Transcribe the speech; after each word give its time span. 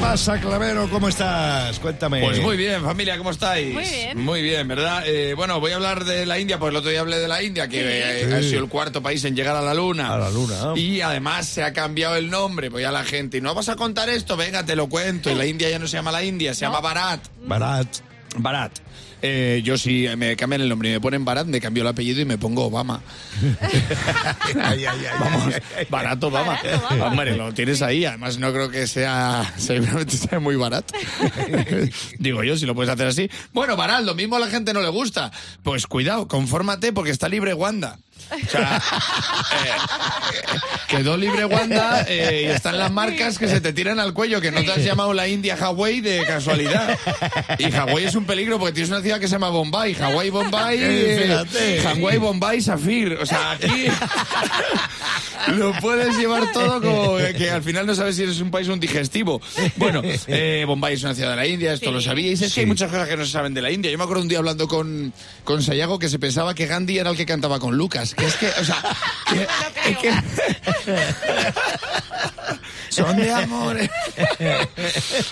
pasa, 0.00 0.40
Clavero? 0.40 0.88
¿Cómo 0.90 1.08
estás? 1.08 1.78
Cuéntame. 1.78 2.22
Pues 2.22 2.40
muy 2.40 2.56
bien, 2.56 2.82
familia, 2.82 3.16
¿cómo 3.16 3.30
estáis? 3.30 3.72
Muy 3.72 3.84
bien. 3.84 4.18
Muy 4.18 4.42
bien, 4.42 4.68
¿verdad? 4.68 5.04
Eh, 5.06 5.34
bueno, 5.34 5.60
voy 5.60 5.72
a 5.72 5.76
hablar 5.76 6.04
de 6.04 6.26
la 6.26 6.38
India, 6.38 6.58
pues 6.58 6.70
el 6.70 6.76
otro 6.76 6.90
día 6.90 7.00
hablé 7.00 7.18
de 7.18 7.28
la 7.28 7.42
India, 7.42 7.68
que 7.68 7.80
eh, 7.80 8.34
ha 8.34 8.42
sido 8.42 8.62
el 8.62 8.68
cuarto 8.68 9.02
país 9.02 9.24
en 9.24 9.34
llegar 9.34 9.56
a 9.56 9.62
la 9.62 9.74
Luna. 9.74 10.14
A 10.14 10.18
la 10.18 10.30
Luna. 10.30 10.72
Y 10.76 11.00
además 11.00 11.46
se 11.46 11.62
ha 11.62 11.72
cambiado 11.72 12.16
el 12.16 12.30
nombre, 12.30 12.70
pues 12.70 12.82
ya 12.82 12.90
la 12.90 13.04
gente, 13.04 13.38
¿y 13.38 13.40
no 13.40 13.54
vas 13.54 13.68
a 13.68 13.76
contar 13.76 14.08
esto? 14.08 14.36
Venga, 14.36 14.64
te 14.64 14.76
lo 14.76 14.88
cuento. 14.88 15.30
Y 15.30 15.34
la 15.34 15.46
India 15.46 15.70
ya 15.70 15.78
no 15.78 15.88
se 15.88 15.96
llama 15.96 16.12
la 16.12 16.22
India, 16.22 16.54
se 16.54 16.62
llama 16.62 16.80
Bharat. 16.80 17.20
Barat. 17.46 17.88
Bharat. 18.36 18.72
Eh, 19.22 19.60
yo 19.64 19.76
si 19.76 20.06
me 20.16 20.36
cambian 20.36 20.62
el 20.62 20.68
nombre 20.68 20.88
y 20.88 20.92
me 20.92 21.00
ponen 21.00 21.24
Bharat, 21.24 21.46
me 21.46 21.60
cambio 21.60 21.82
el 21.82 21.88
apellido 21.88 22.20
y 22.20 22.24
me 22.24 22.38
pongo 22.38 22.64
Obama. 22.64 23.02
Ay, 24.62 24.84
ay, 24.84 24.86
ay, 24.86 24.96
Vamos, 25.18 25.54
ay, 25.54 25.62
ay. 25.78 25.86
barato 25.88 26.26
Obama. 26.28 26.58
Barato 26.62 26.86
Obama. 26.86 27.06
Hombre, 27.06 27.36
lo 27.36 27.52
tienes 27.54 27.82
ahí. 27.82 28.04
Además, 28.04 28.38
no 28.38 28.52
creo 28.52 28.70
que 28.70 28.86
sea. 28.86 29.52
Seguramente 29.56 30.16
sea 30.16 30.40
muy 30.40 30.56
barato. 30.56 30.94
Digo 32.18 32.42
yo, 32.42 32.56
si 32.56 32.66
lo 32.66 32.74
puedes 32.74 32.92
hacer 32.92 33.06
así. 33.06 33.30
Bueno, 33.52 33.76
Barat, 33.76 34.02
lo 34.04 34.14
mismo 34.14 34.36
a 34.36 34.40
la 34.40 34.48
gente 34.48 34.72
no 34.72 34.82
le 34.82 34.88
gusta. 34.88 35.30
Pues 35.62 35.86
cuidado, 35.86 36.28
confórmate 36.28 36.92
porque 36.92 37.10
está 37.10 37.28
libre 37.28 37.54
Wanda. 37.54 37.98
O 38.30 38.48
sea, 38.50 38.76
eh, 38.76 40.58
quedó 40.88 41.16
libre 41.16 41.46
Wanda 41.46 42.04
eh, 42.06 42.42
y 42.44 42.50
están 42.50 42.78
las 42.78 42.92
marcas 42.92 43.38
que 43.38 43.48
se 43.48 43.60
te 43.60 43.72
tiran 43.72 43.98
al 43.98 44.12
cuello, 44.12 44.40
que 44.40 44.50
no 44.52 44.62
te 44.62 44.70
has 44.70 44.84
llamado 44.84 45.14
la 45.14 45.26
India 45.26 45.56
Hawái 45.56 46.00
de 46.00 46.24
casualidad. 46.26 46.96
Y 47.58 47.70
Hawái 47.70 48.04
es 48.04 48.14
un 48.14 48.26
peligro 48.26 48.58
porque 48.58 48.74
tienes 48.74 48.90
una 48.90 49.00
ciudad 49.10 49.20
que 49.20 49.26
se 49.28 49.32
llama 49.34 49.48
Bombay. 49.50 49.94
Hawái, 49.94 50.30
Bombay, 50.30 50.78
Eh, 50.82 51.44
eh. 51.54 51.80
Hawái, 51.82 52.18
Bombay, 52.18 52.60
Safir. 52.60 53.14
O 53.20 53.26
sea, 53.26 53.52
aquí 53.52 53.86
lo 55.56 55.72
puedes 55.80 56.16
llevar 56.16 56.52
todo 56.52 56.80
como 56.80 57.16
que 57.36 57.50
al 57.50 57.62
final 57.62 57.86
no 57.86 57.94
sabes 57.94 58.14
si 58.16 58.22
eres 58.22 58.40
un 58.40 58.50
país 58.52 58.68
o 58.68 58.72
un 58.72 58.78
digestivo. 58.80 59.40
Bueno, 59.76 60.00
eh, 60.28 60.64
Bombay 60.66 60.94
es 60.94 61.02
una 61.02 61.14
ciudad 61.14 61.30
de 61.30 61.36
la 61.36 61.46
India, 61.46 61.72
esto 61.72 61.86
Sí. 61.86 61.92
lo 61.92 62.00
sabíais. 62.00 62.40
Es 62.42 62.54
que 62.54 62.60
hay 62.60 62.66
muchas 62.66 62.88
cosas 62.90 63.08
que 63.08 63.16
no 63.16 63.24
se 63.24 63.32
saben 63.32 63.52
de 63.52 63.62
la 63.62 63.70
India. 63.72 63.90
Yo 63.90 63.98
me 63.98 64.04
acuerdo 64.04 64.22
un 64.22 64.28
día 64.28 64.38
hablando 64.38 64.68
con, 64.68 65.12
con 65.44 65.60
Sayago 65.62 65.98
que 65.98 66.08
se 66.08 66.18
pensaba 66.20 66.54
que 66.54 66.66
Gandhi 66.66 66.98
era 66.98 67.10
el 67.10 67.16
que 67.16 67.26
cantaba 67.26 67.58
con 67.58 67.76
Lucas. 67.76 68.14
Que 68.14 68.26
es 68.26 68.36
que, 68.36 68.46
o 68.48 68.64
sea, 68.64 68.80
que, 69.28 69.90
es 69.90 69.98
que- 69.98 70.14
son 72.90 73.16
de 73.16 73.32
amores. 73.32 73.88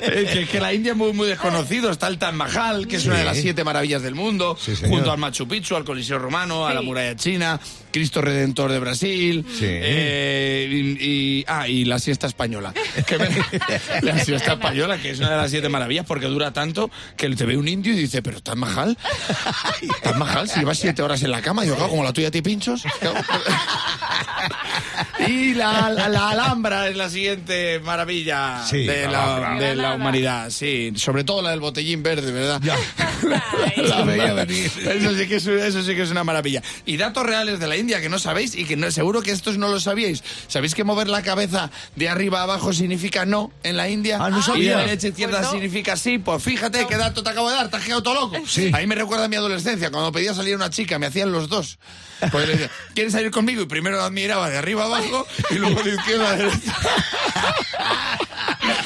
es 0.00 0.30
que, 0.30 0.46
que 0.50 0.60
la 0.60 0.72
India 0.72 0.92
es 0.92 0.96
muy, 0.98 1.12
muy 1.12 1.28
desconocido. 1.28 1.90
Está 1.90 2.08
el 2.08 2.18
Taj 2.18 2.32
Mahal, 2.34 2.86
que 2.86 2.96
es 2.96 3.06
una 3.06 3.18
de 3.18 3.24
las 3.24 3.36
siete 3.38 3.64
maravillas 3.64 4.02
del 4.02 4.14
mundo, 4.14 4.56
Sí, 4.60 4.74
junto 4.88 5.10
al 5.10 5.18
Machu 5.18 5.48
Picchu, 5.48 5.76
al 5.76 5.84
Coliseo 5.84 6.18
Romano, 6.18 6.66
a 6.66 6.74
la 6.74 6.82
muralla 6.82 7.16
china, 7.16 7.58
Cristo 7.92 8.20
Redentor 8.20 8.70
de 8.72 8.78
Brasil, 8.78 9.44
Sí. 9.48 9.64
eh, 9.68 10.68
y, 10.70 11.06
y- 11.40 11.44
ah, 11.48 11.66
y 11.68 11.84
la 11.84 11.98
siesta 11.98 12.26
española. 12.26 12.72
Que 13.06 13.18
me- 13.18 13.28
la 14.02 14.18
siesta 14.24 14.52
española, 14.54 14.98
que 14.98 15.10
es 15.10 15.18
una 15.18 15.30
de 15.30 15.36
las 15.36 15.50
siete 15.50 15.68
maravillas, 15.68 16.04
porque 16.06 16.26
dura 16.26 16.52
tanto 16.52 16.90
que 17.16 17.28
te 17.30 17.44
ve 17.46 17.56
un 17.56 17.68
indio 17.68 17.92
y 17.92 17.96
dice, 17.96 18.22
pero 18.22 18.40
Taj 18.42 18.56
Mahal, 18.56 18.96
Taj 20.02 20.16
Mahal, 20.16 20.48
si 20.48 20.58
llevas 20.60 20.78
siete 20.78 21.02
horas 21.02 21.22
en 21.22 21.30
la 21.30 21.40
cama, 21.42 21.64
y 21.64 21.68
yo, 21.68 21.74
claro, 21.76 21.90
como 21.90 22.04
la 22.04 22.12
tuya, 22.12 22.30
ti 22.30 22.42
pinchos. 22.42 22.82
Y 25.28 25.54
la, 25.54 25.90
la- 25.90 26.08
la 26.08 26.28
Alhambra 26.30 26.88
es 26.88 26.96
la 26.96 27.08
siguiente 27.08 27.80
maravilla 27.80 28.64
Sí, 28.68 28.84
de, 28.84 29.06
la 29.08 29.38
la, 29.38 29.54
de 29.60 29.74
la 29.74 29.94
humanidad, 29.94 30.50
sí, 30.50 30.92
sobre 30.96 31.24
todo 31.24 31.42
la 31.42 31.50
del 31.50 31.60
botellín 31.60 32.02
verde, 32.02 32.32
¿verdad? 32.32 32.60
Ya. 32.62 32.76
La. 33.22 34.42
Eso 34.46 35.14
sí, 35.16 35.26
que 35.26 35.36
es, 35.36 35.46
eso 35.46 35.82
sí 35.82 35.94
que 35.94 36.02
es 36.02 36.10
una 36.10 36.22
maravilla. 36.24 36.62
Y 36.84 36.96
datos 36.96 37.24
reales 37.24 37.58
de 37.58 37.66
la 37.66 37.76
India 37.76 38.00
que 38.00 38.08
no 38.08 38.18
sabéis 38.18 38.54
y 38.54 38.64
que 38.64 38.76
no, 38.76 38.90
seguro 38.90 39.22
que 39.22 39.30
estos 39.30 39.58
no 39.58 39.68
lo 39.68 39.80
sabíais. 39.80 40.22
¿Sabéis 40.48 40.74
que 40.74 40.84
mover 40.84 41.08
la 41.08 41.22
cabeza 41.22 41.70
de 41.94 42.08
arriba 42.08 42.40
a 42.40 42.42
abajo 42.44 42.72
significa 42.72 43.24
no 43.24 43.50
en 43.62 43.76
la 43.76 43.88
India? 43.88 44.18
Ah, 44.20 44.30
no 44.30 44.38
Y 44.40 44.42
sabía. 44.42 44.76
de 44.78 44.82
derecha 44.86 45.06
a 45.06 45.10
izquierda 45.10 45.38
Pues 45.38 45.46
no. 45.46 45.52
significa 45.52 45.96
sí. 45.96 46.18
Pues 46.18 46.42
fíjate 46.42 46.86
qué 46.86 46.96
dato 46.96 47.22
te 47.22 47.30
acabo 47.30 47.48
de 47.50 47.56
dar, 47.56 47.70
te 47.70 47.76
has 47.76 47.84
quedado 47.84 48.02
todo 48.02 48.14
loco. 48.14 48.36
Sí. 48.46 48.70
Ahí 48.74 48.86
me 48.86 48.94
recuerda 48.94 49.24
a 49.24 49.28
mi 49.28 49.36
adolescencia, 49.36 49.90
cuando 49.90 50.12
pedía 50.12 50.34
salir 50.34 50.54
a 50.54 50.56
una 50.56 50.70
chica, 50.70 50.98
me 50.98 51.06
hacían 51.06 51.32
los 51.32 51.48
dos. 51.48 51.78
Pues 52.32 52.46
le 52.46 52.52
decía, 52.54 52.70
¿quieres 52.94 53.12
salir 53.12 53.30
conmigo? 53.30 53.62
Y 53.62 53.66
primero 53.66 54.00
admiraba 54.02 54.48
de 54.48 54.56
arriba 54.58 54.84
a 54.84 54.86
abajo 54.86 55.05
y 55.50 55.54
luego 55.54 55.82
de 55.82 55.90
izquierda 55.94 56.30
a 56.30 56.36
derecha. 56.36 56.78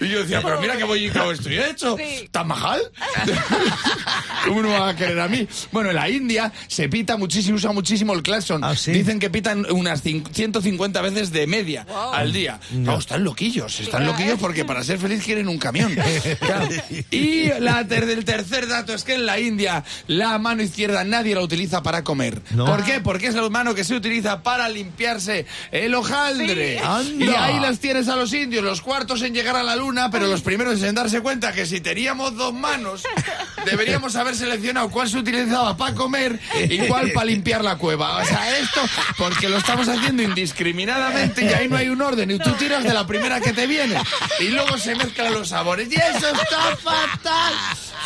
Y 0.00 0.08
yo 0.08 0.20
decía, 0.20 0.40
pero 0.42 0.60
mira 0.60 0.76
que 0.76 0.84
voy 0.84 1.06
y 1.06 1.10
cómo 1.10 1.30
estoy 1.30 1.58
hecho. 1.58 1.96
Sí. 1.96 2.28
¿Tan 2.30 2.48
majal? 2.48 2.80
¿Cómo 4.46 4.62
no 4.62 4.70
va 4.70 4.90
a 4.90 4.96
querer 4.96 5.20
a 5.20 5.28
mí? 5.28 5.46
Bueno, 5.72 5.90
en 5.90 5.96
la 5.96 6.08
India 6.08 6.52
se 6.66 6.88
pita 6.88 7.16
muchísimo, 7.16 7.56
usa 7.56 7.72
muchísimo 7.72 8.14
el 8.14 8.22
claxon. 8.22 8.64
¿Ah, 8.64 8.74
sí? 8.74 8.92
Dicen 8.92 9.18
que 9.18 9.28
pitan 9.30 9.66
unas 9.70 10.02
cin- 10.04 10.26
150 10.32 11.00
veces 11.02 11.30
de 11.32 11.46
media 11.46 11.84
Wow. 11.88 12.12
al 12.14 12.32
día. 12.32 12.58
No, 12.72 12.98
están 12.98 13.24
loquillos, 13.24 13.80
están 13.80 14.06
loquillos 14.06 14.38
porque 14.40 14.64
para 14.64 14.82
ser 14.84 14.98
feliz 14.98 15.22
quieren 15.24 15.48
un 15.48 15.58
camión. 15.58 15.94
Claro. 16.40 16.68
Y 17.10 17.48
la 17.60 17.86
ter- 17.86 18.08
el 18.08 18.24
tercer 18.24 18.66
dato 18.66 18.94
es 18.94 19.04
que 19.04 19.14
en 19.14 19.26
la 19.26 19.38
India 19.38 19.84
la 20.06 20.38
mano 20.38 20.62
izquierda 20.62 21.04
nadie 21.04 21.34
la 21.34 21.42
utiliza 21.42 21.82
para 21.82 22.02
comer. 22.04 22.40
No. 22.50 22.64
¿Por 22.64 22.84
qué? 22.84 23.00
Porque 23.00 23.26
es 23.28 23.34
la 23.34 23.48
mano 23.50 23.74
que 23.74 23.84
se 23.84 23.94
utiliza 23.94 24.42
para 24.42 24.68
limpiarse 24.68 25.46
el 25.72 25.94
hojaldre. 25.94 26.78
Sí. 26.78 26.84
Anda. 26.84 27.24
Y 27.24 27.28
ahí 27.28 27.60
las 27.60 27.78
tienes 27.78 28.08
a 28.08 28.16
los 28.16 28.32
indios, 28.32 28.64
los 28.64 28.80
cuartos 28.80 29.22
en 29.22 29.34
llegar 29.34 29.56
a 29.56 29.62
la 29.62 29.76
luna, 29.76 29.89
pero 30.10 30.26
los 30.26 30.42
primeros 30.42 30.82
en 30.82 30.94
darse 30.94 31.20
cuenta 31.20 31.52
que 31.52 31.66
si 31.66 31.80
teníamos 31.80 32.36
dos 32.36 32.52
manos, 32.54 33.02
deberíamos 33.64 34.14
haber 34.16 34.34
seleccionado 34.36 34.90
cuál 34.90 35.08
se 35.08 35.18
utilizaba 35.18 35.76
para 35.76 35.94
comer 35.94 36.38
y 36.68 36.78
cuál 36.86 37.10
para 37.12 37.26
limpiar 37.26 37.64
la 37.64 37.76
cueva. 37.76 38.18
O 38.18 38.24
sea, 38.24 38.58
esto, 38.58 38.80
porque 39.18 39.48
lo 39.48 39.58
estamos 39.58 39.88
haciendo 39.88 40.22
indiscriminadamente 40.22 41.44
y 41.44 41.48
ahí 41.48 41.68
no 41.68 41.76
hay 41.76 41.88
un 41.88 42.00
orden. 42.02 42.30
Y 42.30 42.38
tú 42.38 42.50
tiras 42.52 42.84
de 42.84 42.92
la 42.94 43.06
primera 43.06 43.40
que 43.40 43.52
te 43.52 43.66
viene. 43.66 44.00
Y 44.40 44.48
luego 44.48 44.78
se 44.78 44.94
mezclan 44.94 45.32
los 45.34 45.48
sabores. 45.48 45.88
Y 45.90 45.96
eso 45.96 46.28
está 46.28 46.76
fatal. 46.76 47.52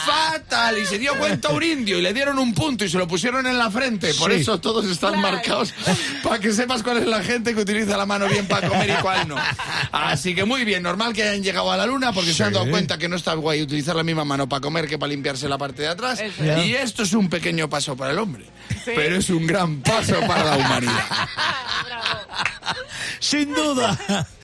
Fatal. 0.05 0.79
Y 0.79 0.87
se 0.87 0.99
dio 0.99 1.17
cuenta 1.17 1.49
un 1.51 1.63
indio 1.63 1.99
y 1.99 2.03
le 2.03 2.13
dieron 2.13 2.39
un 2.39 2.53
punto 2.55 2.85
y 2.85 2.89
se 2.89 2.99
lo 2.99 3.07
pusieron 3.09 3.47
en 3.47 3.57
la 3.59 3.71
frente. 3.71 4.13
Por 4.15 4.33
Sí. 4.33 4.41
eso 4.41 4.61
todos 4.61 4.85
están 4.87 5.15
Claro. 5.15 5.23
marcados 5.37 5.73
para 6.23 6.39
que 6.39 6.53
sepas 6.53 6.83
cuál 6.83 6.99
es 6.99 7.07
la 7.07 7.23
gente 7.23 7.55
que 7.55 7.61
utiliza 7.61 7.97
la 7.97 8.05
mano 8.07 8.27
bien 8.29 8.47
para 8.47 8.69
comer 8.69 8.91
y 8.91 9.03
cuál 9.03 9.29
no. 9.29 9.37
Así 9.93 10.35
que 10.35 10.45
muy 10.45 10.65
bien, 10.65 10.83
normal 10.83 11.13
que 11.13 11.23
hayan 11.23 11.43
llegado 11.43 11.73
a 11.75 11.77
la 11.77 11.87
luna 11.87 12.13
porque 12.13 12.33
se 12.33 12.45
han 12.45 12.53
dado 12.53 12.71
cuenta 12.71 12.97
que 12.99 13.09
no 13.09 13.17
está 13.17 13.35
guay 13.35 13.63
utilizar 13.63 13.97
la 13.97 14.03
misma 14.03 14.25
mano 14.25 14.49
para 14.49 14.61
comer 14.61 14.89
que 14.89 14.99
para 14.99 15.11
limpiarse 15.11 15.49
la 15.49 15.59
parte 15.59 15.83
de 15.83 15.89
atrás. 15.89 16.21
Es. 16.21 16.35
Y 16.67 16.75
esto 16.75 17.03
es 17.03 17.13
un 17.13 17.29
pequeño 17.29 17.69
paso 17.69 17.97
para 17.97 18.13
el 18.13 18.19
hombre, 18.19 18.47
pero 18.85 19.17
es 19.17 19.29
un 19.31 19.47
gran 19.47 19.81
paso 19.81 20.19
para 20.27 20.45
la 20.45 20.57
humanidad. 20.57 21.05
Bravo. 21.85 22.21
Sin 23.21 23.55
duda. 23.55 24.27